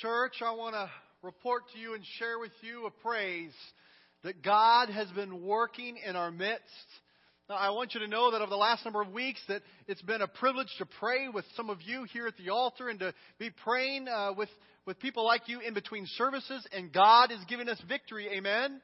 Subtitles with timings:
[0.00, 0.88] church, I want to
[1.22, 3.52] report to you and share with you a praise
[4.24, 6.64] that God has been working in our midst.
[7.48, 10.00] Now, I want you to know that over the last number of weeks that it's
[10.02, 13.12] been a privilege to pray with some of you here at the altar and to
[13.38, 14.48] be praying uh, with,
[14.86, 18.28] with people like you in between services, and God is giving us victory.
[18.32, 18.80] Amen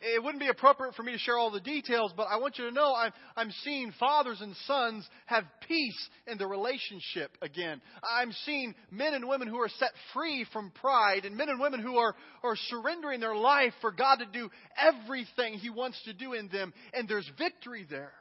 [0.00, 2.66] it wouldn't be appropriate for me to share all the details, but I want you
[2.66, 7.82] to know I'm, I'm seeing fathers and sons have peace in the relationship again.
[8.02, 11.80] I'm seeing men and women who are set free from pride and men and women
[11.80, 14.50] who are, are surrendering their life for God to do
[14.80, 18.12] everything He wants to do in them, and there's victory there.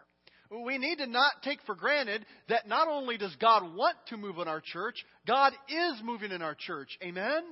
[0.52, 4.40] We need to not take for granted that not only does God want to move
[4.40, 4.96] in our church,
[5.28, 6.90] God is moving in our church.
[7.04, 7.44] Amen?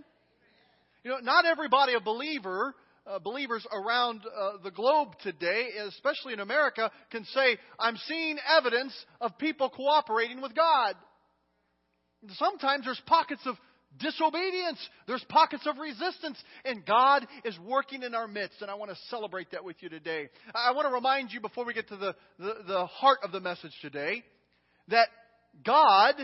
[1.04, 2.74] You know, not everybody a believer
[3.10, 8.94] uh, believers around uh, the globe today, especially in America, can say, I'm seeing evidence
[9.22, 10.96] of people cooperating with God.
[12.34, 13.56] Sometimes there's pockets of
[14.00, 18.92] disobedience, there's pockets of resistance, and God is working in our midst, and I want
[18.92, 20.30] to celebrate that with you today.
[20.54, 23.40] I want to remind you before we get to the, the, the heart of the
[23.40, 24.24] message today
[24.90, 25.08] that
[25.66, 26.16] God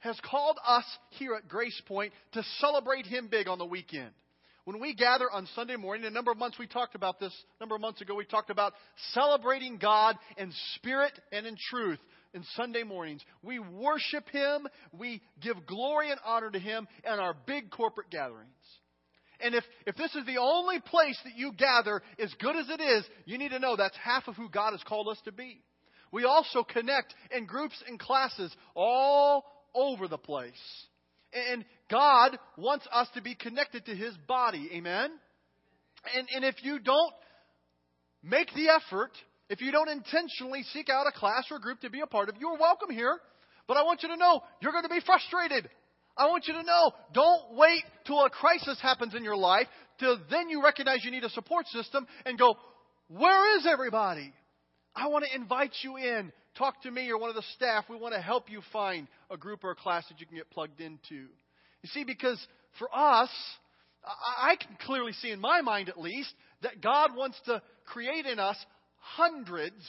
[0.00, 4.10] has called us here at Grace Point to celebrate Him big on the weekend.
[4.68, 7.62] When we gather on Sunday morning, a number of months we talked about this, a
[7.62, 8.74] number of months ago we talked about
[9.14, 11.98] celebrating God in spirit and in truth
[12.34, 13.22] in Sunday mornings.
[13.42, 18.50] We worship Him, we give glory and honor to Him in our big corporate gatherings.
[19.40, 22.82] And if, if this is the only place that you gather, as good as it
[22.82, 25.62] is, you need to know that's half of who God has called us to be.
[26.12, 30.52] We also connect in groups and classes all over the place.
[31.32, 34.70] And God wants us to be connected to His body.
[34.74, 35.10] Amen?
[36.16, 37.12] And, and if you don't
[38.22, 39.10] make the effort,
[39.48, 42.36] if you don't intentionally seek out a class or group to be a part of,
[42.38, 43.18] you're welcome here.
[43.66, 45.68] But I want you to know you're going to be frustrated.
[46.16, 49.66] I want you to know don't wait till a crisis happens in your life
[49.98, 52.54] till then you recognize you need a support system and go,
[53.08, 54.32] where is everybody?
[54.94, 57.84] I want to invite you in talk to me or one of the staff.
[57.88, 60.50] We want to help you find a group or a class that you can get
[60.50, 61.26] plugged into.
[61.82, 62.44] You see, because
[62.78, 63.30] for us,
[64.04, 68.38] I can clearly see in my mind at least that God wants to create in
[68.38, 68.56] us
[68.98, 69.84] hundreds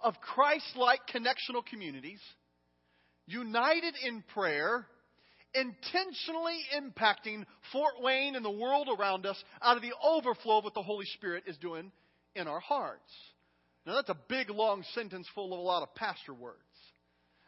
[0.00, 2.20] of Christ like connectional communities,
[3.26, 4.86] united in prayer,
[5.54, 10.74] intentionally impacting Fort Wayne and the world around us out of the overflow of what
[10.74, 11.92] the Holy Spirit is doing
[12.34, 13.12] in our hearts.
[13.86, 16.58] Now, that's a big, long sentence full of a lot of pastor words.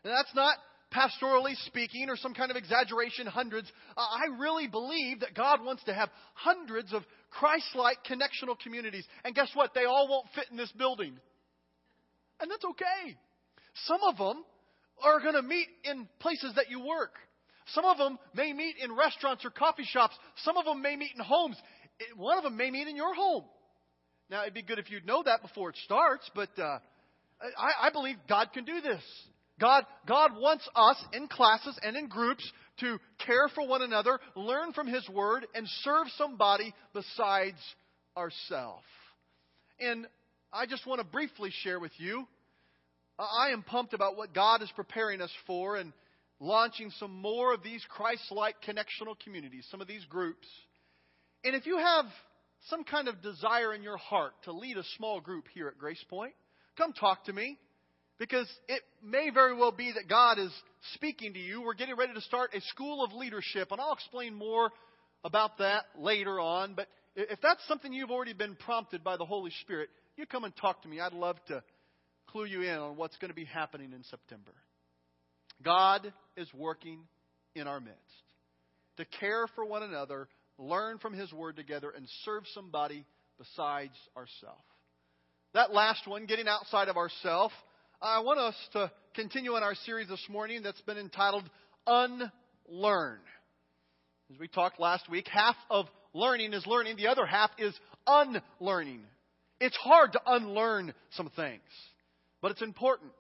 [0.04, 0.56] And that's not
[0.96, 3.70] pastorally speaking or some kind of exaggeration, hundreds.
[3.96, 9.04] I really believe that God wants to have hundreds of Christ like connectional communities.
[9.24, 9.74] And guess what?
[9.74, 11.18] They all won't fit in this building.
[12.40, 13.16] And that's okay.
[13.84, 14.44] Some of them
[15.02, 17.14] are going to meet in places that you work.
[17.68, 20.14] Some of them may meet in restaurants or coffee shops.
[20.44, 21.56] Some of them may meet in homes.
[22.16, 23.44] One of them may meet in your home.
[24.30, 26.78] Now, it'd be good if you'd know that before it starts, but uh,
[27.40, 29.02] I, I believe God can do this.
[29.60, 32.50] God, God wants us in classes and in groups
[32.80, 37.56] to care for one another, learn from His Word, and serve somebody besides
[38.16, 38.84] ourselves.
[39.80, 40.06] And
[40.52, 42.26] I just want to briefly share with you
[43.18, 45.92] I am pumped about what God is preparing us for and
[46.38, 50.46] launching some more of these Christ like connectional communities, some of these groups.
[51.42, 52.04] And if you have
[52.68, 56.04] some kind of desire in your heart to lead a small group here at Grace
[56.10, 56.34] Point,
[56.76, 57.58] come talk to me.
[58.19, 60.50] Because it may very well be that God is
[60.94, 61.62] speaking to you.
[61.62, 64.71] We're getting ready to start a school of leadership, and I'll explain more
[65.25, 66.75] about that later on.
[66.75, 70.56] But if that's something you've already been prompted by the Holy Spirit, you come and
[70.56, 71.00] talk to me.
[71.00, 71.62] I'd love to
[72.28, 74.53] clue you in on what's going to be happening in September.
[75.62, 77.00] God is working
[77.54, 78.00] in our midst
[78.97, 80.28] to care for one another
[80.59, 83.04] learn from His Word together, and serve somebody
[83.38, 84.62] besides ourselves.
[85.54, 87.54] That last one, getting outside of ourselves,
[88.02, 91.48] I want us to continue on our series this morning that's been entitled
[91.86, 93.20] Unlearn.
[94.30, 97.74] As we talked last week, half of learning is learning, the other half is
[98.06, 99.00] unlearning.
[99.60, 101.62] It's hard to unlearn some things,
[102.42, 103.12] but it's important.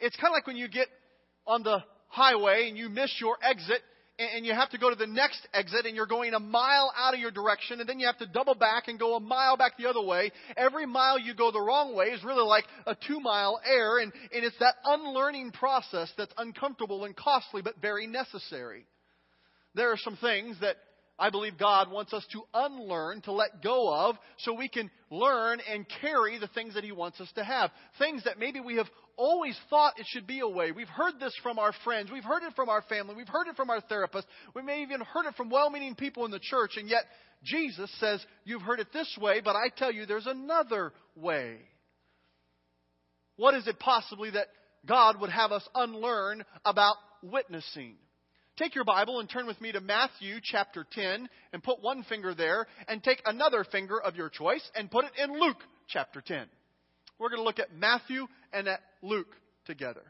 [0.00, 0.88] It's kind of like when you get
[1.46, 3.80] on the highway and you miss your exit
[4.20, 7.14] and you have to go to the next exit and you're going a mile out
[7.14, 9.76] of your direction and then you have to double back and go a mile back
[9.78, 10.30] the other way.
[10.56, 14.12] Every mile you go the wrong way is really like a two mile error and,
[14.32, 18.86] and it's that unlearning process that's uncomfortable and costly but very necessary.
[19.74, 20.76] There are some things that
[21.20, 25.60] I believe God wants us to unlearn, to let go of, so we can learn
[25.70, 27.70] and carry the things that He wants us to have.
[27.98, 28.88] Things that maybe we have
[29.18, 30.72] always thought it should be a way.
[30.72, 32.10] We've heard this from our friends.
[32.10, 33.14] We've heard it from our family.
[33.14, 34.26] We've heard it from our therapist.
[34.54, 36.72] We may even heard it from well meaning people in the church.
[36.78, 37.02] And yet,
[37.44, 41.58] Jesus says, You've heard it this way, but I tell you, there's another way.
[43.36, 44.46] What is it possibly that
[44.86, 47.96] God would have us unlearn about witnessing?
[48.60, 52.34] Take your Bible and turn with me to Matthew chapter 10 and put one finger
[52.34, 56.44] there and take another finger of your choice and put it in Luke chapter 10.
[57.18, 59.34] We're going to look at Matthew and at Luke
[59.64, 60.02] together.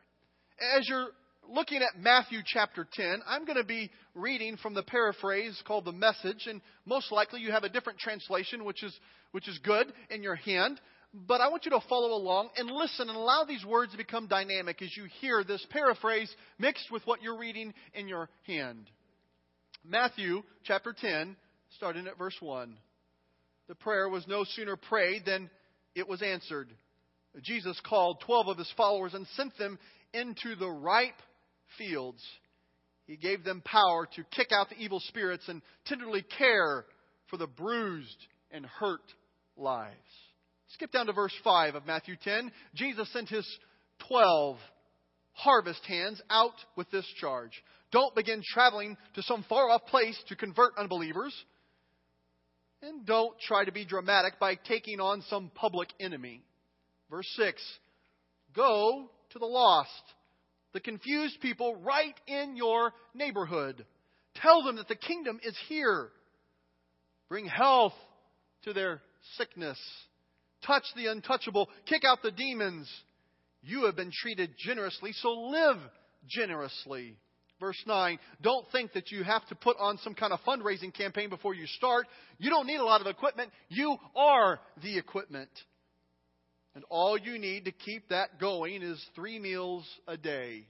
[0.76, 1.11] As you're
[1.49, 5.93] looking at Matthew chapter 10, I'm going to be reading from the paraphrase called the
[5.93, 8.99] Message, and most likely you have a different translation, which is,
[9.31, 10.81] which is good in your hand.
[11.12, 14.28] But I want you to follow along and listen and allow these words to become
[14.28, 18.88] dynamic as you hear this paraphrase mixed with what you're reading in your hand.
[19.84, 21.36] Matthew chapter 10,
[21.76, 22.76] starting at verse 1.
[23.66, 25.50] The prayer was no sooner prayed than
[25.96, 26.68] it was answered.
[27.42, 29.78] Jesus called 12 of his followers and sent them
[30.12, 31.20] into the ripe
[31.76, 32.22] fields.
[33.06, 36.84] He gave them power to kick out the evil spirits and tenderly care
[37.28, 39.02] for the bruised and hurt
[39.56, 39.96] lives.
[40.75, 42.52] Skip down to verse 5 of Matthew 10.
[42.75, 43.46] Jesus sent his
[44.08, 44.56] 12
[45.32, 47.50] harvest hands out with this charge.
[47.90, 51.34] Don't begin traveling to some far off place to convert unbelievers.
[52.82, 56.43] And don't try to be dramatic by taking on some public enemy.
[57.11, 57.61] Verse 6
[58.55, 59.90] Go to the lost,
[60.73, 63.84] the confused people right in your neighborhood.
[64.37, 66.11] Tell them that the kingdom is here.
[67.28, 67.93] Bring health
[68.64, 69.02] to their
[69.37, 69.78] sickness
[70.66, 72.88] touch the untouchable, kick out the demons.
[73.62, 75.78] You have been treated generously, so live
[76.28, 77.16] generously.
[77.60, 81.28] Verse 9, don't think that you have to put on some kind of fundraising campaign
[81.28, 82.06] before you start.
[82.38, 83.50] You don't need a lot of equipment.
[83.68, 85.50] You are the equipment.
[86.74, 90.64] And all you need to keep that going is three meals a day.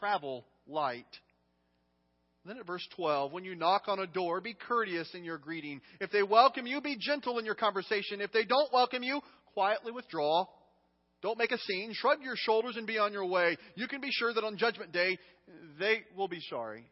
[0.00, 1.06] Travel light.
[2.46, 5.80] Then at verse 12, when you knock on a door, be courteous in your greeting.
[6.00, 8.20] If they welcome you, be gentle in your conversation.
[8.20, 9.20] If they don't welcome you,
[9.54, 10.44] quietly withdraw.
[11.22, 11.92] Don't make a scene.
[11.94, 13.56] Shrug your shoulders and be on your way.
[13.76, 15.18] You can be sure that on Judgment Day,
[15.78, 16.84] they will be sorry.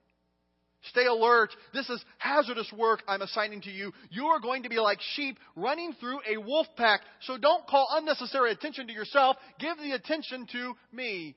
[0.84, 1.50] Stay alert.
[1.75, 3.93] This is hazardous work I'm assigning to you.
[4.10, 7.02] You are going to be like sheep running through a wolf pack.
[7.20, 9.37] So don't call unnecessary attention to yourself.
[9.60, 11.37] Give the attention to me.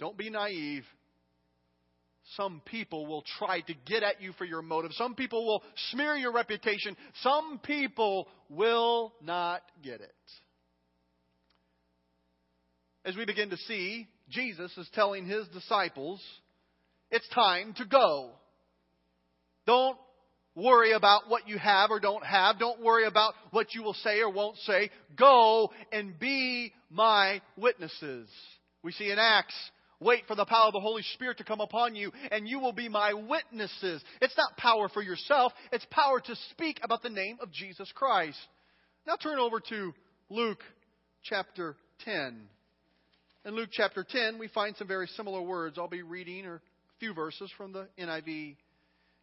[0.00, 0.84] Don't be naive.
[2.36, 4.92] Some people will try to get at you for your motive.
[4.94, 6.96] Some people will smear your reputation.
[7.22, 10.12] Some people will not get it.
[13.04, 16.20] As we begin to see, Jesus is telling his disciples,
[17.10, 18.30] it's time to go.
[19.66, 19.98] Don't
[20.54, 22.58] worry about what you have or don't have.
[22.58, 24.90] Don't worry about what you will say or won't say.
[25.16, 28.28] Go and be my witnesses.
[28.82, 29.54] We see in Acts
[30.00, 32.72] Wait for the power of the Holy Spirit to come upon you, and you will
[32.72, 34.02] be my witnesses.
[34.20, 38.38] It's not power for yourself, it's power to speak about the name of Jesus Christ.
[39.06, 39.92] Now turn over to
[40.30, 40.62] Luke
[41.22, 42.48] chapter 10.
[43.46, 45.78] In Luke chapter 10, we find some very similar words.
[45.78, 46.60] I'll be reading a
[46.98, 48.56] few verses from the NIV.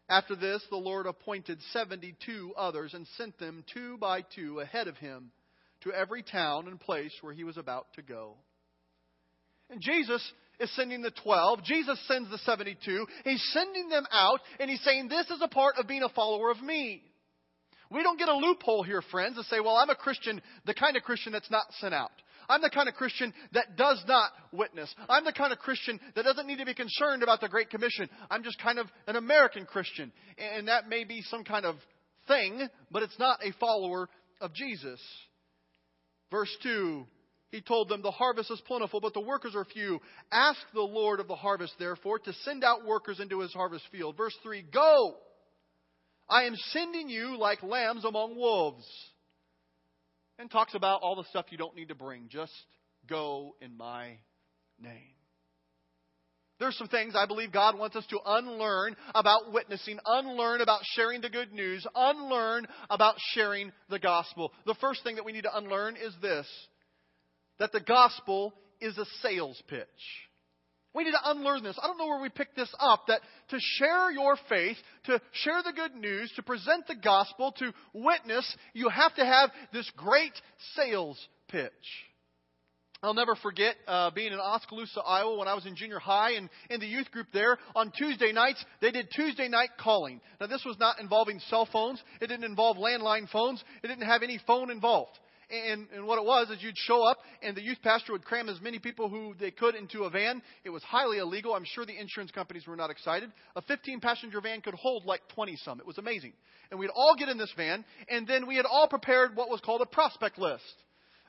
[0.08, 4.98] After this, the Lord appointed 72 others and sent them two by two ahead of
[4.98, 5.32] him
[5.82, 8.36] to every town and place where he was about to go.
[9.70, 10.22] And Jesus
[10.62, 11.64] is sending the 12.
[11.64, 13.06] Jesus sends the 72.
[13.24, 16.52] He's sending them out, and he's saying, This is a part of being a follower
[16.52, 17.04] of me.
[17.90, 20.96] We don't get a loophole here, friends, to say, Well, I'm a Christian, the kind
[20.96, 22.12] of Christian that's not sent out.
[22.50, 24.94] I'm the kind of Christian that does not witness.
[25.08, 28.10] I'm the kind of Christian that doesn't need to be concerned about the Great Commission.
[28.30, 30.12] I'm just kind of an American Christian.
[30.38, 31.76] And that may be some kind of
[32.28, 34.10] thing, but it's not a follower
[34.42, 35.00] of Jesus.
[36.30, 37.06] Verse 2
[37.52, 40.00] he told them, The harvest is plentiful, but the workers are few.
[40.32, 44.16] Ask the Lord of the harvest, therefore, to send out workers into his harvest field.
[44.18, 45.16] Verse 3 Go!
[46.30, 48.86] I am sending you like lambs among wolves.
[50.40, 52.28] And talks about all the stuff you don't need to bring.
[52.30, 52.54] Just
[53.08, 54.18] go in my
[54.80, 55.14] name.
[56.58, 61.20] There's some things I believe God wants us to unlearn about witnessing, unlearn about sharing
[61.22, 64.52] the good news, unlearn about sharing the gospel.
[64.66, 66.48] The first thing that we need to unlearn is this
[67.62, 69.86] that the gospel is a sales pitch.
[70.96, 71.78] We need to unlearn this.
[71.80, 75.62] I don't know where we picked this up that to share your faith, to share
[75.64, 80.34] the good news, to present the gospel, to witness, you have to have this great
[80.76, 81.72] sales pitch.
[83.04, 86.50] I'll never forget uh, being in Oskaloosa, Iowa, when I was in junior high and
[86.72, 87.60] in the youth group there.
[87.76, 90.20] On Tuesday nights, they did Tuesday night calling.
[90.40, 92.02] Now, this was not involving cell phones.
[92.22, 93.64] It didn't involve landline phones.
[93.84, 95.20] It didn't have any phone involved.
[95.52, 98.48] And, and what it was is you'd show up, and the youth pastor would cram
[98.48, 100.42] as many people who they could into a van.
[100.64, 101.54] It was highly illegal.
[101.54, 103.32] I'm sure the insurance companies were not excited.
[103.56, 105.80] A 15 passenger van could hold like 20 some.
[105.80, 106.34] It was amazing.
[106.70, 109.60] And we'd all get in this van, and then we had all prepared what was
[109.60, 110.64] called a prospect list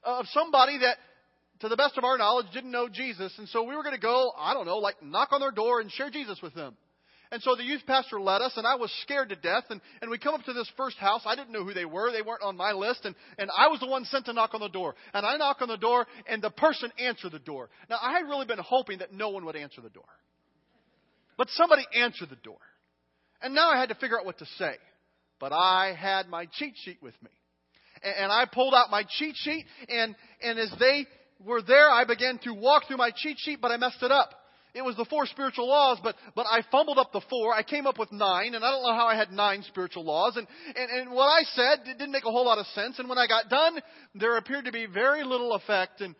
[0.04, 0.98] of somebody that
[1.62, 3.32] to the best of our knowledge, didn't know Jesus.
[3.38, 5.80] And so we were going to go, I don't know, like knock on their door
[5.80, 6.76] and share Jesus with them.
[7.32, 9.64] And so the youth pastor led us, and I was scared to death.
[9.70, 11.22] And, and we come up to this first house.
[11.24, 12.12] I didn't know who they were.
[12.12, 13.06] They weren't on my list.
[13.06, 14.94] And, and I was the one sent to knock on the door.
[15.14, 17.70] And I knock on the door, and the person answered the door.
[17.88, 20.04] Now, I had really been hoping that no one would answer the door.
[21.38, 22.58] But somebody answered the door.
[23.40, 24.74] And now I had to figure out what to say.
[25.40, 27.30] But I had my cheat sheet with me.
[28.02, 31.06] And, and I pulled out my cheat sheet, and, and as they
[31.42, 34.34] were there, I began to walk through my cheat sheet, but I messed it up.
[34.74, 37.54] It was the four spiritual laws, but, but I fumbled up the four.
[37.54, 40.36] I came up with nine, and I don't know how I had nine spiritual laws.
[40.36, 42.98] And, and, and what I said didn't make a whole lot of sense.
[42.98, 43.80] And when I got done,
[44.14, 46.14] there appeared to be very little effect, and,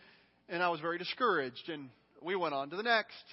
[0.51, 1.71] and I was very discouraged.
[1.71, 1.89] And
[2.21, 3.25] we went on to the next.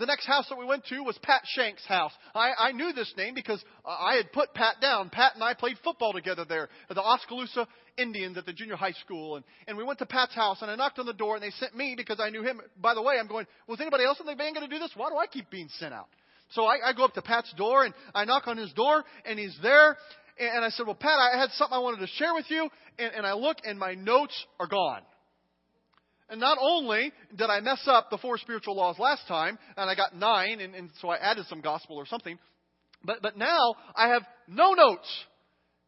[0.00, 2.12] The next house that we went to was Pat Shank's house.
[2.34, 5.10] I, I knew this name because I had put Pat down.
[5.10, 8.92] Pat and I played football together there at the Oskaloosa Indians at the junior high
[8.92, 9.36] school.
[9.36, 11.50] And, and we went to Pat's house and I knocked on the door and they
[11.50, 12.62] sent me because I knew him.
[12.80, 14.90] By the way, I'm going, was anybody else in the band going to do this?
[14.94, 16.08] Why do I keep being sent out?
[16.52, 19.38] So I, I go up to Pat's door and I knock on his door and
[19.38, 19.98] he's there.
[20.38, 22.70] And, and I said, well, Pat, I had something I wanted to share with you.
[22.98, 25.02] And, and I look and my notes are gone.
[26.30, 29.96] And not only did I mess up the four spiritual laws last time, and I
[29.96, 32.38] got nine, and, and so I added some gospel or something,
[33.04, 35.08] but, but now I have no notes.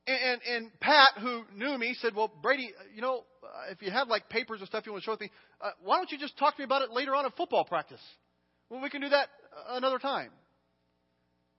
[0.07, 3.23] And, and, and Pat, who knew me, said, Well, Brady, you know,
[3.71, 5.31] if you have like papers or stuff you want to show me,
[5.61, 8.01] uh, why don't you just talk to me about it later on at football practice?
[8.69, 9.29] Well, we can do that
[9.71, 10.31] another time.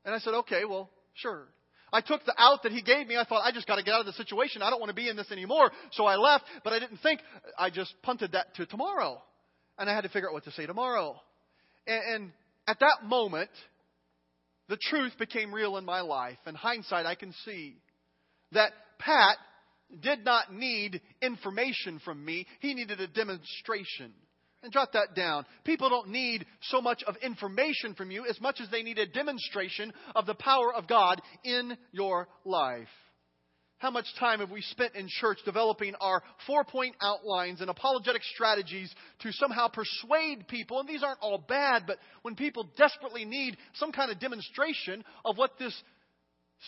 [0.03, 1.47] And I said, Okay, well, sure.
[1.93, 3.15] I took the out that he gave me.
[3.15, 4.63] I thought, I just got to get out of the situation.
[4.63, 5.71] I don't want to be in this anymore.
[5.91, 7.21] So I left, but I didn't think.
[7.57, 9.21] I just punted that to tomorrow.
[9.77, 11.15] And I had to figure out what to say tomorrow.
[11.85, 12.31] And, and
[12.67, 13.51] at that moment,
[14.69, 16.37] the truth became real in my life.
[16.47, 17.77] In hindsight, I can see
[18.53, 19.37] that Pat
[20.01, 24.13] did not need information from me, he needed a demonstration.
[24.63, 25.45] And jot that down.
[25.65, 29.05] People don't need so much of information from you as much as they need a
[29.05, 32.87] demonstration of the power of God in your life.
[33.79, 38.21] How much time have we spent in church developing our four point outlines and apologetic
[38.23, 38.89] strategies
[39.19, 40.79] to somehow persuade people?
[40.79, 45.37] And these aren't all bad, but when people desperately need some kind of demonstration of
[45.37, 45.77] what this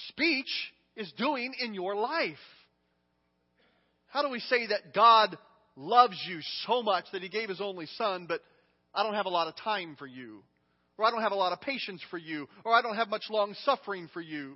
[0.10, 2.36] speech is doing in your life.
[4.08, 5.38] How do we say that God
[5.76, 8.42] loves you so much that he gave his only son, but
[8.94, 10.44] I don't have a lot of time for you.
[10.98, 12.48] Or I don't have a lot of patience for you.
[12.64, 14.56] Or I don't have much long suffering for you.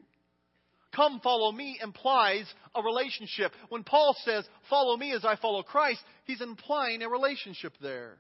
[0.96, 3.52] Come follow me implies a relationship.
[3.70, 8.18] When Paul says, follow me as I follow Christ, he's implying a relationship there.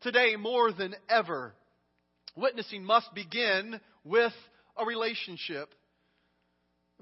[0.00, 1.54] Today, more than ever,
[2.36, 4.32] witnessing must begin with
[4.76, 5.72] a relationship.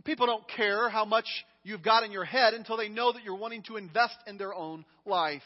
[0.02, 1.26] People don't care how much
[1.62, 4.54] you've got in your head until they know that you're wanting to invest in their
[4.54, 5.42] own life.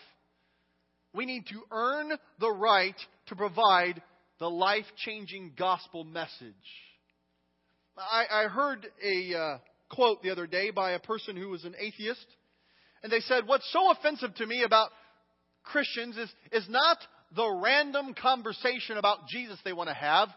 [1.13, 4.03] We need to earn the right to provide
[4.39, 6.55] the life changing gospel message.
[7.97, 9.59] I, I heard a uh,
[9.91, 12.27] quote the other day by a person who was an atheist,
[13.03, 14.91] and they said, What's so offensive to me about
[15.65, 16.99] Christians is, is not
[17.35, 20.29] the random conversation about Jesus they want to have,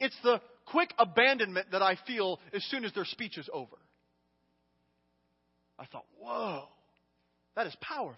[0.00, 3.76] it's the quick abandonment that I feel as soon as their speech is over.
[5.78, 6.64] I thought, whoa,
[7.56, 8.16] that is powerful.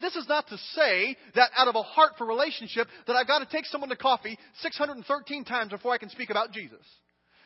[0.00, 3.38] This is not to say that out of a heart for relationship that I've got
[3.38, 6.84] to take someone to coffee 613 times before I can speak about Jesus.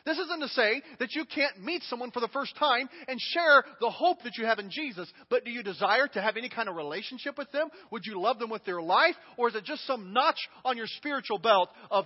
[0.05, 3.63] This isn't to say that you can't meet someone for the first time and share
[3.81, 6.69] the hope that you have in Jesus, but do you desire to have any kind
[6.69, 7.67] of relationship with them?
[7.91, 9.15] Would you love them with their life?
[9.35, 12.05] Or is it just some notch on your spiritual belt of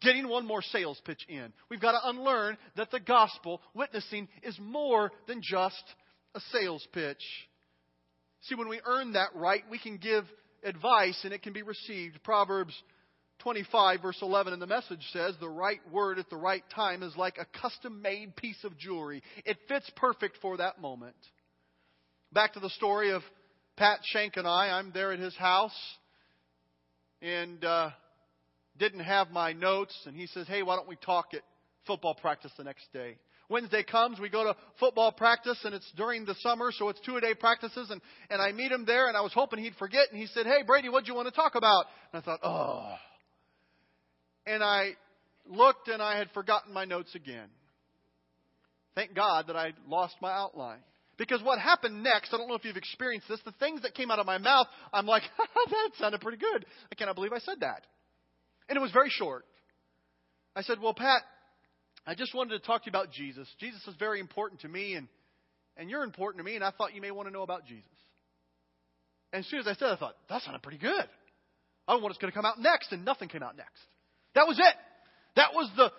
[0.00, 1.52] getting one more sales pitch in?
[1.68, 5.82] We've got to unlearn that the gospel, witnessing, is more than just
[6.34, 7.22] a sales pitch.
[8.42, 10.24] See, when we earn that right, we can give
[10.64, 12.22] advice and it can be received.
[12.22, 12.74] Proverbs
[13.40, 17.16] 25, verse 11, in the message says, The right word at the right time is
[17.16, 19.22] like a custom made piece of jewelry.
[19.44, 21.16] It fits perfect for that moment.
[22.32, 23.22] Back to the story of
[23.76, 24.70] Pat Shank and I.
[24.70, 25.76] I'm there at his house
[27.22, 27.90] and uh,
[28.78, 29.96] didn't have my notes.
[30.06, 31.42] And he says, Hey, why don't we talk at
[31.86, 33.16] football practice the next day?
[33.48, 37.16] Wednesday comes, we go to football practice, and it's during the summer, so it's two
[37.16, 37.90] a day practices.
[37.90, 38.00] And,
[38.30, 40.06] and I meet him there, and I was hoping he'd forget.
[40.12, 41.86] And he said, Hey, Brady, what do you want to talk about?
[42.12, 42.94] And I thought, Oh.
[44.46, 44.92] And I
[45.48, 47.48] looked, and I had forgotten my notes again.
[48.94, 50.78] Thank God that I lost my outline.
[51.16, 54.10] Because what happened next, I don't know if you've experienced this, the things that came
[54.10, 56.64] out of my mouth, I'm like, that sounded pretty good.
[56.90, 57.84] I cannot believe I said that.
[58.70, 59.44] And it was very short.
[60.54, 61.22] I said, Well, Pat,
[62.06, 63.48] I just wanted to talk to you about Jesus.
[63.58, 65.08] Jesus is very important to me, and,
[65.76, 67.90] and you're important to me, and I thought you may want to know about Jesus.
[69.32, 71.04] And as soon as I said I thought, that sounded pretty good.
[71.86, 73.82] I don't know what's going to come out next, and nothing came out next.
[74.36, 74.74] That was it.
[75.34, 75.90] That was the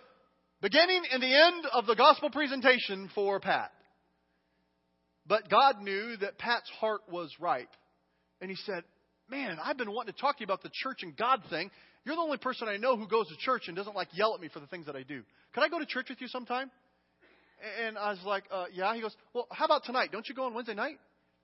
[0.61, 3.71] beginning and the end of the gospel presentation for Pat.
[5.27, 7.69] But God knew that Pat's heart was ripe.
[8.39, 8.83] And he said,
[9.31, 11.71] Man, I've been wanting to talk to you about the church and God thing.
[12.03, 14.41] You're the only person I know who goes to church and doesn't like yell at
[14.41, 15.23] me for the things that I do.
[15.53, 16.69] Could I go to church with you sometime?
[17.85, 18.93] And I was like, uh, Yeah.
[18.93, 20.09] He goes, Well, how about tonight?
[20.11, 20.97] Don't you go on Wednesday night?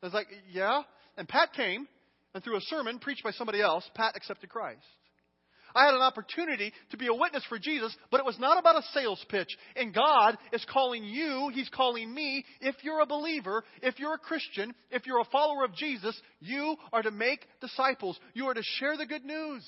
[0.03, 0.82] I was like, Yeah.
[1.15, 1.88] And Pat came,
[2.34, 4.82] and through a sermon preached by somebody else, Pat accepted Christ.
[5.75, 8.77] I had an opportunity to be a witness for Jesus, but it was not about
[8.77, 9.50] a sales pitch.
[9.75, 12.45] And God is calling you, He's calling me.
[12.62, 16.75] If you're a believer, if you're a Christian, if you're a follower of Jesus, you
[16.93, 18.19] are to make disciples.
[18.33, 19.63] You are to share the good news.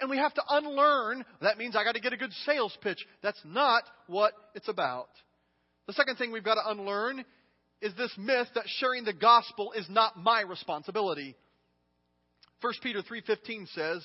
[0.00, 1.24] And we have to unlearn.
[1.40, 2.98] That means I got to get a good sales pitch.
[3.22, 5.08] That's not what it's about.
[5.86, 7.24] The second thing we've got to unlearn
[7.80, 11.36] is this myth that sharing the gospel is not my responsibility.
[12.60, 14.04] 1 Peter 3:15 says,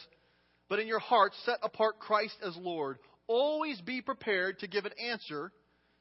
[0.69, 2.97] but in your hearts set apart Christ as Lord.
[3.27, 5.51] Always be prepared to give an answer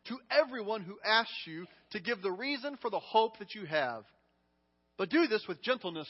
[0.07, 4.05] to everyone who asks you to give the reason for the hope that you have.
[4.97, 6.09] But do this with gentleness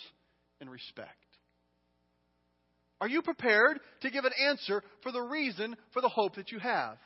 [0.60, 1.10] and respect.
[3.00, 6.58] Are you prepared to give an answer for the reason for the hope that you
[6.58, 6.96] have?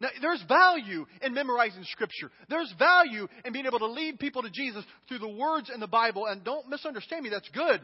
[0.00, 2.30] Now, there's value in memorizing Scripture.
[2.48, 5.86] There's value in being able to lead people to Jesus through the words in the
[5.86, 6.26] Bible.
[6.26, 7.80] And don't misunderstand me, that's good.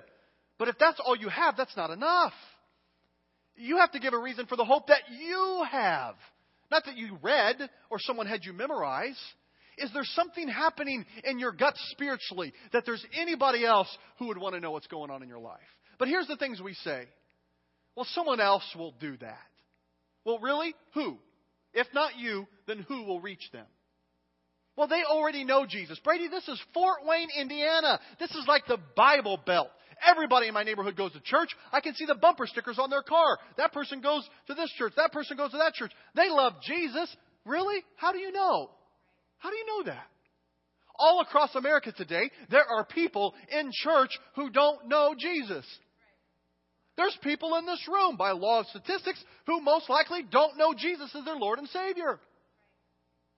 [0.59, 2.35] But if that's all you have, that's not enough.
[3.57, 6.15] You have to give a reason for the hope that you have.
[6.71, 7.57] Not that you read
[7.91, 9.19] or someone had you memorize.
[9.79, 14.55] Is there something happening in your gut spiritually that there's anybody else who would want
[14.55, 15.61] to know what's going on in your life?
[15.99, 17.05] But here's the things we say.
[17.95, 19.39] Well, someone else will do that.
[20.25, 20.75] Well, really?
[20.95, 21.19] Who?
[21.75, 23.67] If not you, then who will reach them?
[24.77, 25.99] Well, they already know Jesus.
[26.03, 28.01] Brady, this is Fort Wayne, Indiana.
[28.19, 29.69] This is like the Bible Belt.
[30.07, 31.51] Everybody in my neighborhood goes to church.
[31.73, 33.39] I can see the bumper stickers on their car.
[33.57, 34.95] That person goes to this church.
[34.97, 35.93] That person goes to that church.
[36.15, 37.15] They love Jesus.
[37.45, 37.83] Really?
[37.97, 38.71] How do you know?
[39.39, 40.07] How do you know that?
[40.99, 45.65] All across America today, there are people in church who don't know Jesus.
[46.97, 51.11] There's people in this room, by law of statistics, who most likely don't know Jesus
[51.15, 52.21] as their Lord and Savior.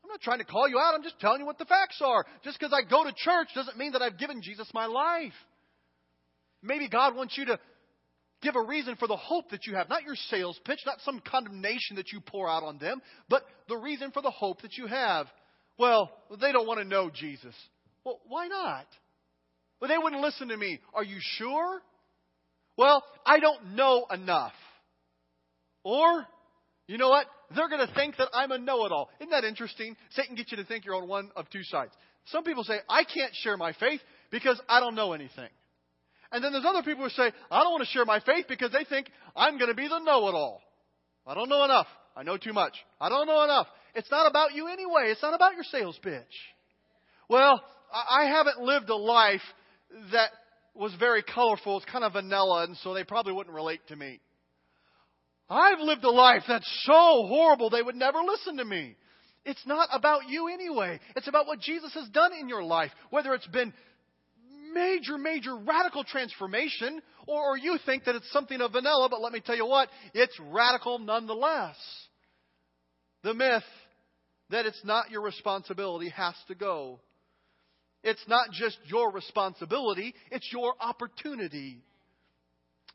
[0.03, 0.95] I'm not trying to call you out.
[0.95, 2.27] I'm just telling you what the facts are.
[2.43, 5.33] Just because I go to church doesn't mean that I've given Jesus my life.
[6.65, 7.61] Maybe God wants you to
[8.43, 9.89] give a reason for the hope that you have.
[9.89, 13.77] Not your sales pitch, not some condemnation that you pour out on them, but the
[13.77, 15.27] reason for the hope that you have.
[15.79, 17.55] Well, they don't want to know Jesus.
[18.05, 18.87] Well, why not?
[19.81, 20.81] Well, they wouldn't listen to me.
[20.95, 21.81] Are you sure?
[22.77, 24.53] Well, I don't know enough.
[25.85, 26.27] Or,
[26.87, 27.27] you know what?
[27.55, 29.11] They're going to think that I'm a know it all.
[29.21, 29.97] Isn't that interesting?
[30.11, 31.93] Satan gets you to think you're on one of two sides.
[32.27, 34.01] Some people say, I can't share my faith
[34.31, 35.49] because I don't know anything.
[36.33, 38.73] And then there's other people who say, I don't want to share my faith because
[38.73, 40.61] they think I'm going to be the know it all.
[41.27, 41.87] I don't know enough.
[42.17, 42.75] I know too much.
[43.01, 43.67] I don't know enough.
[43.95, 45.11] It's not about you anyway.
[45.11, 46.23] It's not about your sales pitch.
[47.29, 49.41] Well, I haven't lived a life
[50.13, 50.31] that
[50.75, 51.77] was very colorful.
[51.77, 54.21] It's kind of vanilla, and so they probably wouldn't relate to me.
[55.49, 58.97] I've lived a life that's so horrible they would never listen to me.
[59.45, 60.99] It's not about you anyway.
[61.17, 62.91] It's about what Jesus has done in your life.
[63.11, 63.75] Whether it's been
[64.75, 69.33] major, major radical transformation, or, or you think that it's something of vanilla, but let
[69.33, 71.77] me tell you what, it's radical nonetheless.
[73.23, 73.63] The myth
[74.51, 77.01] that it's not your responsibility has to go.
[78.03, 81.83] It's not just your responsibility, it's your opportunity.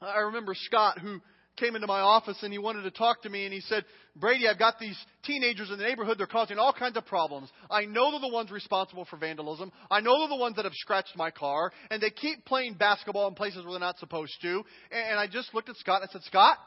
[0.02, 1.20] I remember Scott, who
[1.60, 4.48] came into my office and he wanted to talk to me and he said, Brady,
[4.48, 6.18] I've got these teenagers in the neighborhood.
[6.18, 7.50] They're causing all kinds of problems.
[7.70, 9.72] I know they're the ones responsible for vandalism.
[9.92, 13.28] I know they're the ones that have scratched my car and they keep playing basketball
[13.28, 14.64] in places where they're not supposed to.
[14.92, 16.58] And I just looked at Scott and I said, Scott,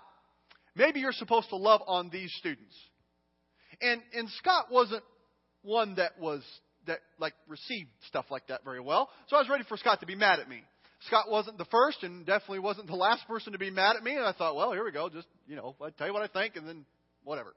[0.74, 2.76] maybe you're supposed to love on these students.
[3.80, 5.02] And, and Scott wasn't
[5.62, 6.42] one that was,
[6.86, 9.08] that like received stuff like that very well.
[9.28, 10.62] So I was ready for Scott to be mad at me.
[11.06, 14.12] Scott wasn't the first and definitely wasn't the last person to be mad at me.
[14.12, 15.08] And I thought, well, here we go.
[15.08, 16.84] Just, you know, I'll tell you what I think and then
[17.24, 17.54] whatever.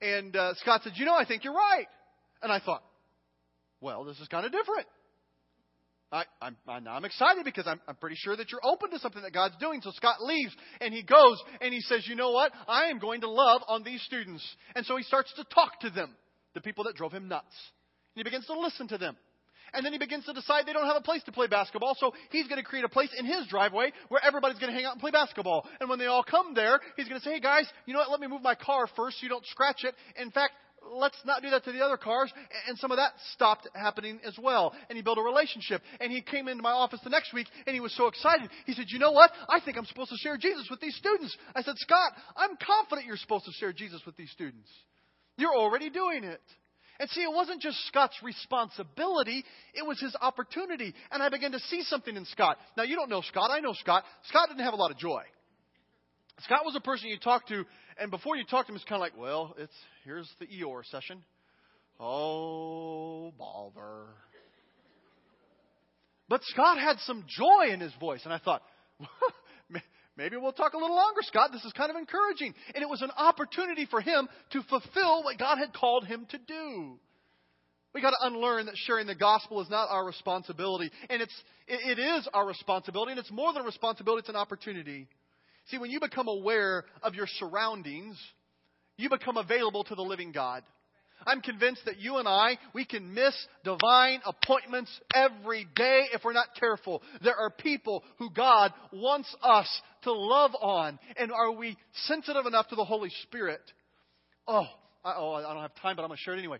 [0.00, 1.86] And uh, Scott said, you know, I think you're right.
[2.42, 2.82] And I thought,
[3.80, 4.86] well, this is kind of different.
[6.12, 9.32] I, I'm, I'm excited because I'm, I'm pretty sure that you're open to something that
[9.32, 9.80] God's doing.
[9.80, 12.52] So Scott leaves and he goes and he says, You know what?
[12.66, 14.44] I am going to love on these students.
[14.74, 16.10] And so he starts to talk to them,
[16.54, 17.54] the people that drove him nuts.
[18.16, 19.16] And he begins to listen to them.
[19.74, 22.12] And then he begins to decide they don't have a place to play basketball, so
[22.30, 24.92] he's going to create a place in his driveway where everybody's going to hang out
[24.92, 25.66] and play basketball.
[25.80, 28.10] And when they all come there, he's going to say, hey guys, you know what,
[28.10, 29.94] let me move my car first so you don't scratch it.
[30.20, 30.54] In fact,
[30.92, 32.32] let's not do that to the other cars.
[32.68, 34.74] And some of that stopped happening as well.
[34.88, 35.82] And he built a relationship.
[36.00, 38.48] And he came into my office the next week and he was so excited.
[38.66, 39.30] He said, You know what?
[39.48, 41.36] I think I'm supposed to share Jesus with these students.
[41.54, 44.68] I said, Scott, I'm confident you're supposed to share Jesus with these students.
[45.36, 46.42] You're already doing it.
[47.00, 49.42] And see, it wasn't just Scott's responsibility,
[49.74, 50.94] it was his opportunity.
[51.10, 52.58] And I began to see something in Scott.
[52.76, 53.50] Now, you don't know Scott.
[53.50, 54.04] I know Scott.
[54.24, 55.22] Scott didn't have a lot of joy.
[56.40, 57.64] Scott was a person you talked to,
[57.98, 59.72] and before you talked to him, it's kind of like, well, it's
[60.04, 61.22] here's the Eeyore session.
[61.98, 64.04] Oh, bother.
[66.28, 68.62] But Scott had some joy in his voice, and I thought,
[70.16, 71.50] Maybe we'll talk a little longer, Scott.
[71.52, 72.54] This is kind of encouraging.
[72.74, 76.38] And it was an opportunity for him to fulfill what God had called him to
[76.38, 76.98] do.
[77.94, 80.90] We got to unlearn that sharing the gospel is not our responsibility.
[81.08, 81.34] And it's,
[81.66, 85.08] it, is our responsibility, and it's more than a responsibility, it's an opportunity.
[85.70, 88.16] See, when you become aware of your surroundings,
[88.96, 90.62] you become available to the living God.
[91.26, 96.32] I'm convinced that you and I, we can miss divine appointments every day if we're
[96.32, 97.02] not careful.
[97.22, 99.68] There are people who God wants us
[100.02, 100.98] to love on.
[101.16, 103.62] And are we sensitive enough to the Holy Spirit?
[104.46, 104.66] Oh,
[105.04, 106.58] I, oh, I don't have time, but I'm going to share it anyway.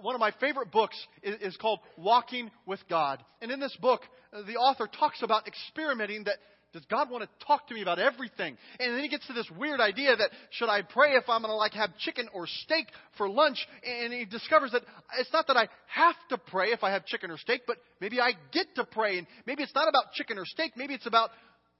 [0.00, 3.22] One of my favorite books is, is called Walking with God.
[3.40, 4.00] And in this book,
[4.32, 6.36] the author talks about experimenting that
[6.76, 8.56] does God want to talk to me about everything?
[8.78, 11.50] And then he gets to this weird idea that should I pray if I'm going
[11.50, 12.86] to like have chicken or steak
[13.16, 13.66] for lunch?
[13.82, 14.82] And he discovers that
[15.18, 18.20] it's not that I have to pray if I have chicken or steak, but maybe
[18.20, 19.18] I get to pray.
[19.18, 20.72] And maybe it's not about chicken or steak.
[20.76, 21.30] Maybe it's about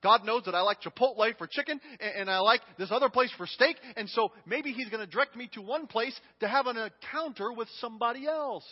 [0.02, 3.46] God knows that I like Chipotle for chicken and I like this other place for
[3.46, 3.76] steak.
[3.96, 7.52] And so maybe He's going to direct me to one place to have an encounter
[7.52, 8.64] with somebody else.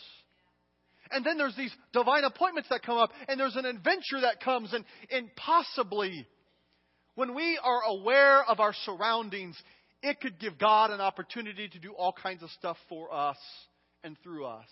[1.11, 4.73] And then there's these divine appointments that come up, and there's an adventure that comes,
[4.73, 6.25] and, and possibly
[7.15, 9.57] when we are aware of our surroundings,
[10.01, 13.37] it could give God an opportunity to do all kinds of stuff for us
[14.03, 14.67] and through us.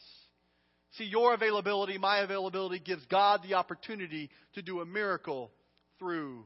[0.98, 5.52] See, your availability, my availability, gives God the opportunity to do a miracle
[5.98, 6.46] through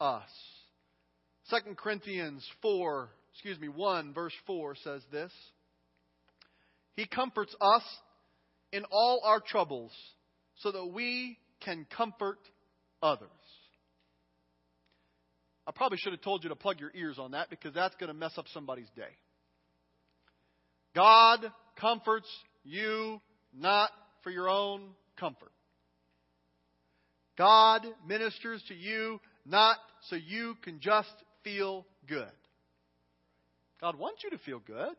[0.00, 0.30] us.
[1.50, 5.32] 2 Corinthians 4, excuse me, 1 verse 4 says this.
[6.96, 7.82] He comforts us
[8.74, 9.92] in all our troubles
[10.56, 12.40] so that we can comfort
[13.00, 13.28] others.
[15.64, 18.08] I probably should have told you to plug your ears on that because that's going
[18.08, 19.02] to mess up somebody's day.
[20.92, 21.40] God
[21.80, 22.28] comforts
[22.64, 23.20] you
[23.56, 23.90] not
[24.24, 25.52] for your own comfort.
[27.38, 29.76] God ministers to you not
[30.08, 32.26] so you can just feel good.
[33.80, 34.94] God wants you to feel good.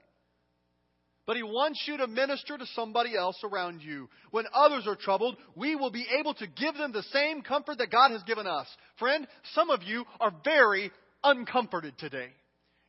[1.26, 4.10] But He wants you to minister to somebody else around you.
[4.32, 7.92] When others are troubled, we will be able to give them the same comfort that
[7.92, 8.68] God has given us.
[9.00, 10.92] Friend, some of you are very
[11.24, 12.30] uncomforted today.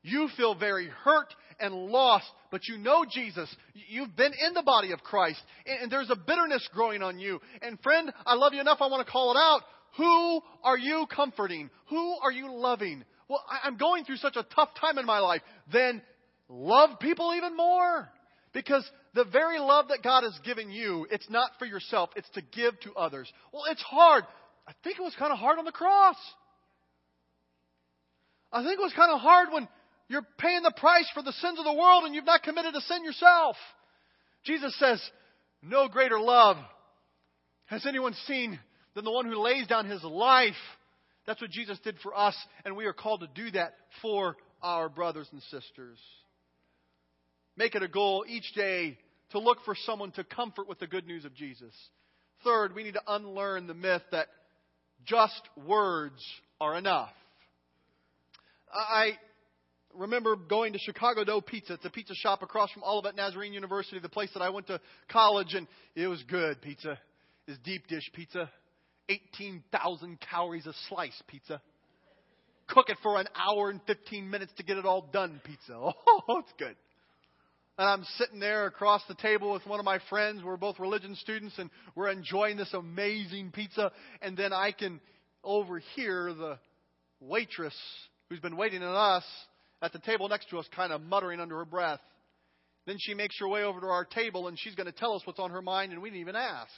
[0.03, 3.55] You feel very hurt and lost, but you know Jesus.
[3.89, 7.41] You've been in the body of Christ, and there's a bitterness growing on you.
[7.63, 9.63] And friend, I love you enough, I want to call it out.
[9.97, 11.71] Who are you comforting?
[11.89, 13.05] Who are you loving?
[13.29, 15.41] Well, I'm going through such a tough time in my life.
[15.73, 16.03] Then
[16.49, 18.09] love people even more.
[18.57, 22.41] Because the very love that God has given you, it's not for yourself, it's to
[22.41, 23.31] give to others.
[23.53, 24.25] Well, it's hard.
[24.67, 26.17] I think it was kind of hard on the cross.
[28.51, 29.69] I think it was kind of hard when
[30.09, 32.81] you're paying the price for the sins of the world and you've not committed a
[32.81, 33.57] sin yourself.
[34.45, 35.03] Jesus says,
[35.61, 36.57] No greater love
[37.67, 38.59] has anyone seen
[38.95, 40.55] than the one who lays down his life.
[41.27, 44.89] That's what Jesus did for us, and we are called to do that for our
[44.89, 45.99] brothers and sisters.
[47.57, 48.99] Make it a goal each day
[49.31, 51.73] to look for someone to comfort with the good news of Jesus.
[52.45, 54.29] Third, we need to unlearn the myth that
[55.05, 56.23] just words
[56.61, 57.13] are enough.
[58.73, 59.13] I
[59.95, 61.75] remember going to Chicago Dough Pizza.
[61.75, 64.81] It's a pizza shop across from Olivet Nazarene University, the place that I went to
[65.09, 66.99] college, and it was good pizza.
[67.47, 68.51] It's deep dish pizza.
[69.09, 71.61] 18,000 calories a slice pizza.
[72.69, 75.75] Cook it for an hour and 15 minutes to get it all done pizza.
[76.29, 76.75] Oh, it's good.
[77.79, 80.43] And I'm sitting there across the table with one of my friends.
[80.43, 83.93] We're both religion students and we're enjoying this amazing pizza.
[84.23, 84.99] And then I can
[85.45, 86.59] overhear the
[87.21, 87.77] waitress
[88.29, 89.25] who's been waiting on us
[89.83, 92.01] at the table next to us kind of muttering under her breath.
[92.87, 95.23] Then she makes her way over to our table and she's going to tell us
[95.25, 96.73] what's on her mind, and we didn't even ask.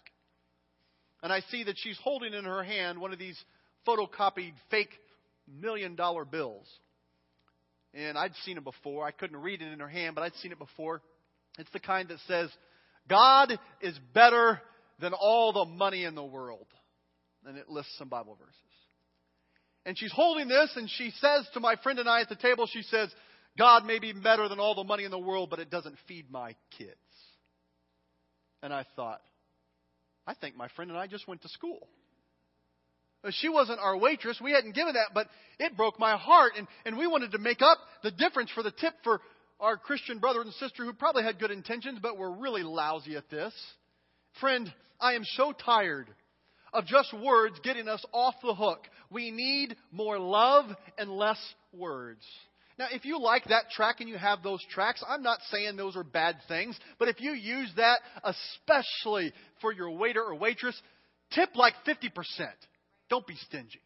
[1.23, 3.39] And I see that she's holding in her hand one of these
[3.87, 4.91] photocopied fake
[5.47, 6.67] million dollar bills.
[7.95, 9.07] And I'd seen it before.
[9.07, 11.03] I couldn't read it in her hand, but I'd seen it before.
[11.59, 12.51] It's the kind that says,
[13.09, 14.61] God is better
[15.01, 16.67] than all the money in the world.
[17.45, 18.55] And it lists some Bible verses.
[19.87, 22.67] And she's holding this and she says to my friend and I at the table,
[22.71, 23.11] she says,
[23.57, 26.31] God may be better than all the money in the world, but it doesn't feed
[26.31, 26.95] my kids.
[28.63, 29.21] And I thought,
[30.27, 31.89] I think my friend and I just went to school.
[33.35, 34.41] She wasn't our waitress.
[34.43, 36.53] We hadn't given that, but it broke my heart.
[36.57, 39.21] And, and we wanted to make up the difference for the tip for
[39.61, 43.29] our Christian brother and sister who probably had good intentions, but were really lousy at
[43.31, 43.53] this.
[44.41, 46.09] Friend, I am so tired
[46.73, 48.81] of just words getting us off the hook.
[49.11, 51.41] We need more love and less
[51.73, 52.25] words.
[52.79, 55.97] Now, if you like that track and you have those tracks, I'm not saying those
[55.97, 60.81] are bad things, but if you use that, especially for your waiter or waitress,
[61.33, 62.13] tip like 50%.
[63.09, 63.81] Don't be stingy.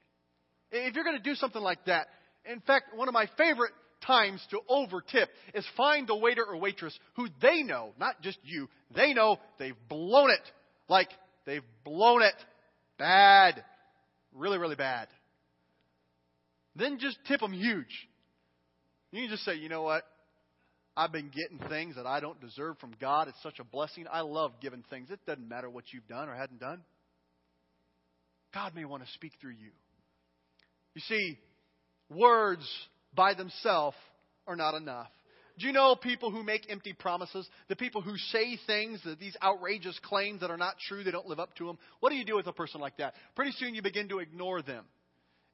[0.71, 2.09] If you're going to do something like that,
[2.51, 3.73] in fact, one of my favorite
[4.07, 8.39] times to over tip is find the waiter or waitress who they know, not just
[8.43, 10.41] you, they know they've blown it.
[10.89, 11.09] Like
[11.47, 12.35] they've blown it
[12.99, 13.63] bad.
[14.35, 15.09] Really, really bad.
[16.75, 18.09] Then just tip them huge.
[19.11, 20.05] You can just say, you know what?
[20.97, 23.29] I've been getting things that I don't deserve from God.
[23.29, 24.07] It's such a blessing.
[24.11, 25.11] I love giving things.
[25.11, 26.83] It doesn't matter what you've done or hadn't done.
[28.55, 29.71] God may want to speak through you.
[30.95, 31.39] You see,
[32.11, 32.67] words
[33.15, 33.97] by themselves
[34.47, 35.09] are not enough.
[35.59, 37.47] Do you know people who make empty promises?
[37.69, 41.27] The people who say things, that these outrageous claims that are not true, they don't
[41.27, 41.79] live up to them.
[42.01, 43.15] What do you do with a person like that?
[43.37, 44.85] Pretty soon you begin to ignore them.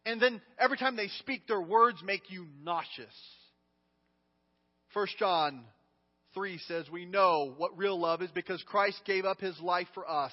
[0.07, 3.15] And then every time they speak, their words make you nauseous.
[4.95, 5.65] 1 John
[6.35, 10.09] 3 says, We know what real love is because Christ gave up his life for
[10.09, 10.33] us.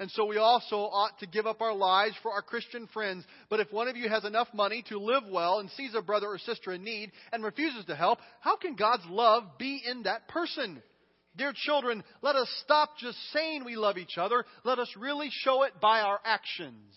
[0.00, 3.22] And so we also ought to give up our lives for our Christian friends.
[3.50, 6.26] But if one of you has enough money to live well and sees a brother
[6.26, 10.26] or sister in need and refuses to help, how can God's love be in that
[10.26, 10.82] person?
[11.36, 14.46] Dear children, let us stop just saying we love each other.
[14.64, 16.94] Let us really show it by our actions.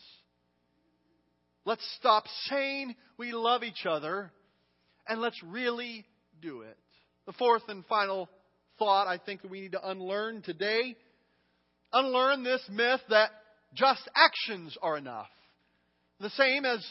[1.66, 4.32] Let's stop saying we love each other
[5.10, 6.06] and let's really
[6.42, 6.78] do it.
[7.26, 8.30] The fourth and final
[8.80, 10.96] thought I think that we need to unlearn today
[11.94, 13.30] unlearn this myth that
[13.74, 15.28] just actions are enough.
[16.20, 16.84] The same as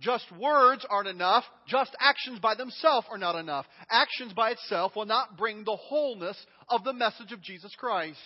[0.00, 3.66] just words aren't enough, just actions by themselves are not enough.
[3.88, 6.36] Actions by itself will not bring the wholeness
[6.68, 8.18] of the message of Jesus Christ.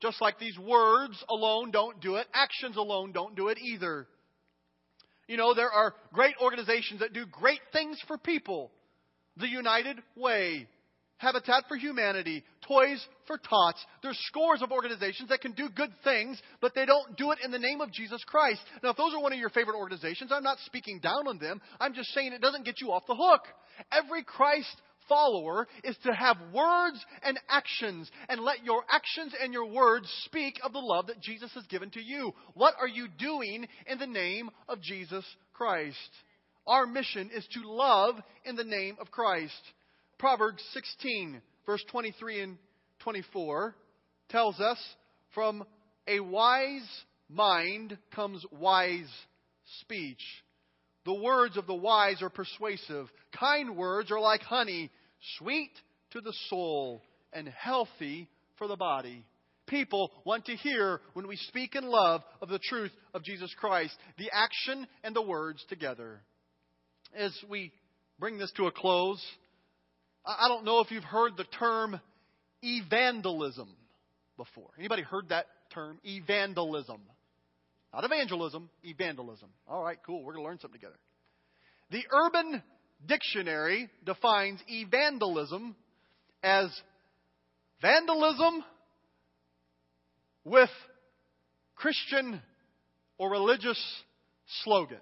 [0.00, 4.08] Just like these words alone don't do it, actions alone don't do it either.
[5.28, 8.72] You know, there are great organizations that do great things for people.
[9.36, 10.66] The United Way,
[11.22, 13.84] Habitat for Humanity, Toys for Tots.
[14.02, 17.52] There's scores of organizations that can do good things, but they don't do it in
[17.52, 18.60] the name of Jesus Christ.
[18.82, 21.60] Now, if those are one of your favorite organizations, I'm not speaking down on them.
[21.78, 23.42] I'm just saying it doesn't get you off the hook.
[23.92, 24.74] Every Christ
[25.08, 30.58] follower is to have words and actions, and let your actions and your words speak
[30.64, 32.32] of the love that Jesus has given to you.
[32.54, 35.96] What are you doing in the name of Jesus Christ?
[36.66, 39.52] Our mission is to love in the name of Christ.
[40.22, 42.58] Proverbs 16, verse 23 and
[43.00, 43.74] 24
[44.28, 44.78] tells us
[45.34, 45.64] from
[46.06, 46.88] a wise
[47.28, 49.10] mind comes wise
[49.80, 50.22] speech.
[51.04, 53.08] The words of the wise are persuasive.
[53.36, 54.92] Kind words are like honey,
[55.38, 55.72] sweet
[56.12, 59.24] to the soul and healthy for the body.
[59.66, 63.96] People want to hear when we speak in love of the truth of Jesus Christ,
[64.18, 66.20] the action and the words together.
[67.12, 67.72] As we
[68.20, 69.20] bring this to a close,
[70.24, 72.00] I don't know if you've heard the term
[72.64, 73.68] evandalism
[74.36, 74.68] before.
[74.78, 75.98] Anybody heard that term?
[76.06, 76.98] Evandalism.
[77.92, 79.48] Not evangelism, evandalism.
[79.68, 80.22] All right, cool.
[80.22, 80.98] We're going to learn something together.
[81.90, 82.62] The Urban
[83.06, 85.74] Dictionary defines evandalism
[86.42, 86.68] as
[87.82, 88.64] vandalism
[90.44, 90.70] with
[91.74, 92.40] Christian
[93.18, 93.78] or religious
[94.62, 95.00] slogans.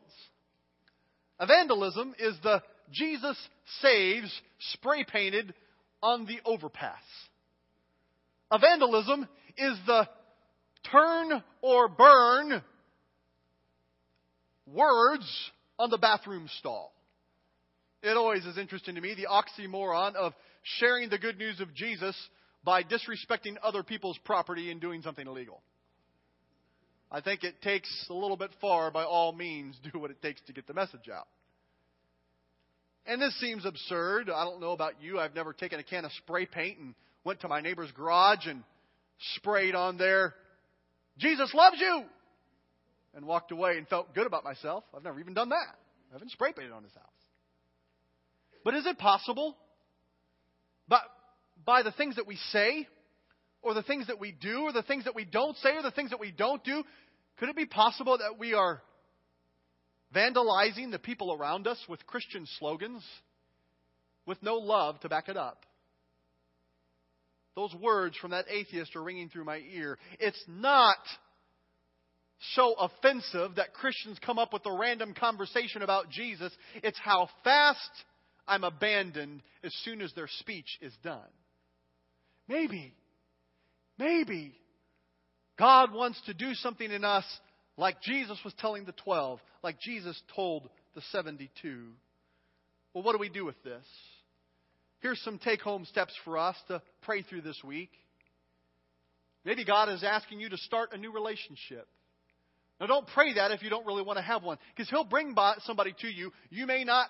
[1.38, 3.37] Evangelism is the Jesus
[3.81, 4.33] saves
[4.72, 5.55] spray painted
[6.03, 7.03] on the overpass.
[8.50, 10.09] A vandalism is the
[10.90, 12.62] turn or burn
[14.66, 16.92] words on the bathroom stall.
[18.03, 22.16] It always is interesting to me the oxymoron of sharing the good news of Jesus
[22.64, 25.62] by disrespecting other people's property and doing something illegal.
[27.11, 30.40] I think it takes a little bit far by all means do what it takes
[30.42, 31.29] to get the message out.
[33.06, 34.30] And this seems absurd.
[34.30, 35.18] I don't know about you.
[35.18, 38.62] I've never taken a can of spray paint and went to my neighbor's garage and
[39.36, 40.34] sprayed on there,
[41.18, 42.04] Jesus loves you,
[43.14, 44.84] and walked away and felt good about myself.
[44.94, 45.76] I've never even done that.
[46.10, 47.04] I haven't spray painted on his house.
[48.64, 49.56] But is it possible?
[50.88, 51.02] But
[51.64, 52.86] by the things that we say,
[53.62, 55.90] or the things that we do, or the things that we don't say, or the
[55.90, 56.82] things that we don't do,
[57.38, 58.82] could it be possible that we are
[60.14, 63.02] vandalizing the people around us with Christian slogans
[64.26, 65.64] with no love to back it up?
[67.56, 69.98] Those words from that atheist are ringing through my ear.
[70.18, 70.98] It's not
[72.54, 76.52] so offensive that Christians come up with a random conversation about Jesus.
[76.82, 77.90] It's how fast
[78.48, 81.20] I'm abandoned as soon as their speech is done.
[82.48, 82.94] Maybe,
[83.98, 84.54] maybe
[85.58, 87.24] God wants to do something in us
[87.80, 91.86] like Jesus was telling the 12, like Jesus told the 72.
[92.92, 93.84] Well, what do we do with this?
[95.00, 97.90] Here's some take home steps for us to pray through this week.
[99.46, 101.88] Maybe God is asking you to start a new relationship.
[102.78, 105.34] Now, don't pray that if you don't really want to have one, because He'll bring
[105.60, 106.32] somebody to you.
[106.50, 107.08] You may not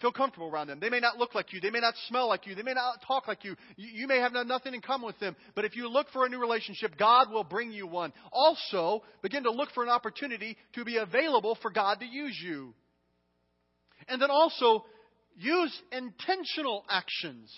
[0.00, 0.80] feel comfortable around them.
[0.80, 1.60] They may not look like you.
[1.60, 2.54] They may not smell like you.
[2.54, 3.56] They may not talk like you.
[3.76, 5.36] You, you may have nothing in common with them.
[5.54, 8.12] But if you look for a new relationship, God will bring you one.
[8.32, 12.74] Also, begin to look for an opportunity to be available for God to use you.
[14.08, 14.84] And then also,
[15.36, 17.50] use intentional actions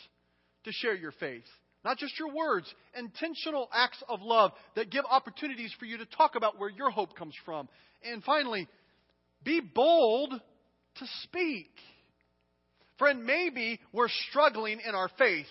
[0.65, 1.45] to share your faith.
[1.85, 6.35] Not just your words, intentional acts of love that give opportunities for you to talk
[6.35, 7.69] about where your hope comes from.
[8.05, 8.67] And finally,
[9.45, 11.71] be bold to speak.
[12.99, 15.47] Friend, maybe we're struggling in our faith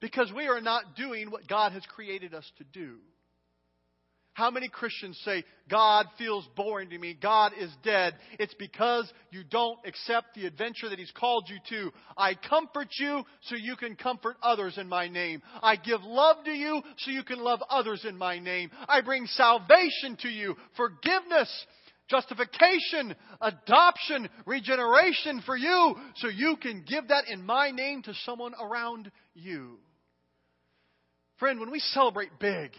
[0.00, 2.98] because we are not doing what God has created us to do.
[4.34, 8.14] How many Christians say, God feels boring to me, God is dead?
[8.38, 11.92] It's because you don't accept the adventure that He's called you to.
[12.16, 15.42] I comfort you so you can comfort others in my name.
[15.62, 18.70] I give love to you so you can love others in my name.
[18.88, 21.66] I bring salvation to you, forgiveness,
[22.12, 28.52] justification, adoption, regeneration for you so you can give that in my name to someone
[28.60, 29.78] around you.
[31.38, 32.72] Friend, when we celebrate big,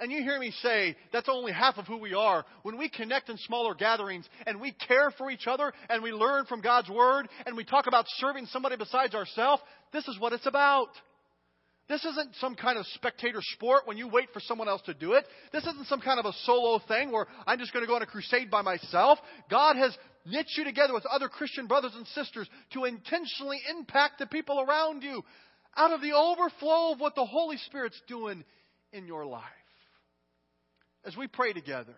[0.00, 2.44] and you hear me say that's only half of who we are.
[2.64, 6.44] When we connect in smaller gatherings and we care for each other and we learn
[6.46, 10.46] from God's Word and we talk about serving somebody besides ourselves, this is what it's
[10.46, 10.88] about.
[11.92, 15.12] This isn't some kind of spectator sport when you wait for someone else to do
[15.12, 15.26] it.
[15.52, 18.00] This isn't some kind of a solo thing where I'm just going to go on
[18.00, 19.18] a crusade by myself.
[19.50, 24.26] God has knit you together with other Christian brothers and sisters to intentionally impact the
[24.26, 25.22] people around you
[25.76, 28.42] out of the overflow of what the Holy Spirit's doing
[28.94, 29.42] in your life
[31.04, 31.96] as we pray together,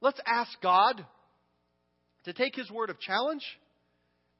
[0.00, 1.04] let's ask God
[2.24, 3.44] to take His word of challenge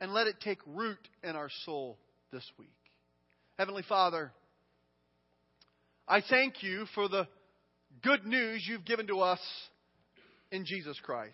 [0.00, 1.98] and let it take root in our soul
[2.32, 2.70] this week.
[3.56, 4.32] Heavenly Father,
[6.08, 7.28] I thank you for the
[8.02, 9.38] good news you've given to us
[10.50, 11.32] in Jesus Christ.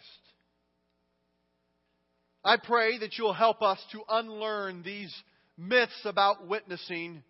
[2.45, 5.15] I pray that you'll help us to unlearn these
[5.57, 7.23] myths about witnessing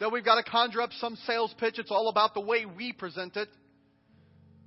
[0.00, 1.78] that we've got to conjure up some sales pitch.
[1.78, 3.48] It's all about the way we present it.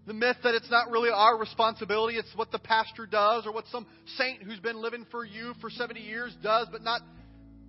[0.07, 3.65] The myth that it's not really our responsibility, it's what the pastor does or what
[3.71, 3.85] some
[4.17, 7.01] saint who's been living for you for 70 years does, but not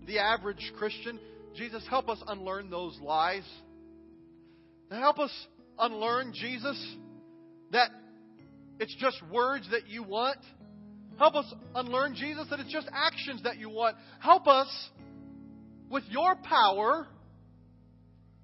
[0.07, 1.19] the average Christian.
[1.57, 3.45] Jesus, help us unlearn those lies.
[4.91, 5.33] Help us
[5.79, 6.97] unlearn, Jesus,
[7.73, 7.91] that
[8.79, 10.39] it's just words that you want.
[11.19, 13.97] Help us unlearn, Jesus, that it's just actions that you want.
[14.21, 14.69] Help us
[15.91, 17.07] with your power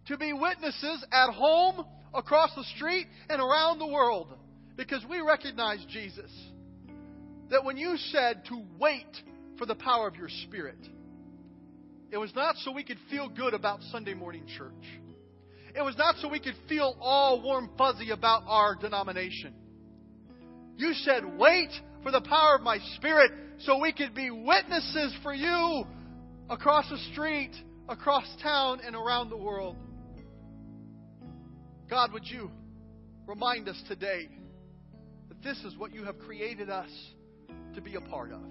[0.07, 4.29] to be witnesses at home, across the street, and around the world.
[4.77, 6.31] Because we recognize, Jesus,
[7.51, 9.07] that when you said to wait
[9.59, 10.79] for the power of your Spirit,
[12.13, 15.01] it was not so we could feel good about Sunday morning church.
[15.75, 19.55] It was not so we could feel all warm fuzzy about our denomination.
[20.77, 21.71] You said, wait
[22.03, 25.85] for the power of my Spirit so we could be witnesses for you
[26.51, 27.53] across the street,
[27.89, 29.77] across town, and around the world.
[31.89, 32.51] God, would you
[33.27, 34.29] remind us today
[35.29, 36.91] that this is what you have created us
[37.75, 38.43] to be a part of?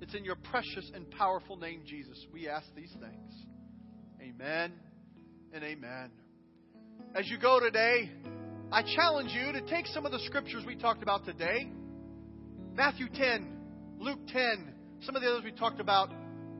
[0.00, 3.32] It's in your precious and powerful name, Jesus, we ask these things.
[4.22, 4.72] Amen
[5.52, 6.10] and amen.
[7.14, 8.10] As you go today,
[8.72, 11.70] I challenge you to take some of the scriptures we talked about today
[12.72, 14.72] Matthew 10, Luke 10,
[15.02, 16.10] some of the others we talked about.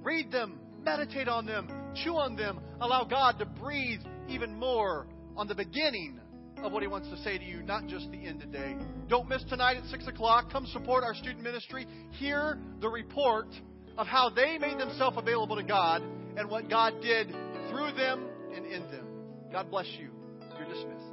[0.02, 5.46] Read them, meditate on them, chew on them, allow God to breathe even more on
[5.46, 6.20] the beginning
[6.64, 8.76] of what He wants to say to you, not just the end today.
[9.08, 10.50] Don't miss tonight at 6 o'clock.
[10.52, 11.86] Come support our student ministry.
[12.12, 13.48] Hear the report
[13.96, 16.02] of how they made themselves available to God
[16.36, 17.28] and what God did
[17.70, 19.06] through them and in them.
[19.52, 20.10] God bless you.
[20.58, 21.09] You're dismissed.